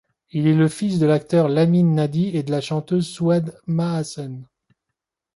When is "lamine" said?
1.47-1.93